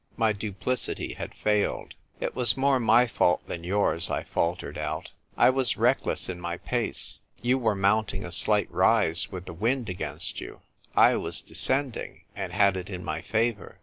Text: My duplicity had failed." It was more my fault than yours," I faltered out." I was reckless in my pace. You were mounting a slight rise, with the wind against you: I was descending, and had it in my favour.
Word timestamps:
My 0.17 0.33
duplicity 0.33 1.13
had 1.13 1.35
failed." 1.35 1.93
It 2.19 2.35
was 2.35 2.57
more 2.57 2.79
my 2.79 3.05
fault 3.05 3.45
than 3.45 3.63
yours," 3.63 4.09
I 4.09 4.23
faltered 4.23 4.75
out." 4.75 5.11
I 5.37 5.51
was 5.51 5.77
reckless 5.77 6.27
in 6.27 6.41
my 6.41 6.57
pace. 6.57 7.19
You 7.39 7.59
were 7.59 7.75
mounting 7.75 8.25
a 8.25 8.31
slight 8.31 8.71
rise, 8.71 9.31
with 9.31 9.45
the 9.45 9.53
wind 9.53 9.89
against 9.89 10.41
you: 10.41 10.61
I 10.95 11.17
was 11.17 11.39
descending, 11.39 12.23
and 12.35 12.51
had 12.51 12.77
it 12.77 12.89
in 12.89 13.05
my 13.05 13.21
favour. 13.21 13.77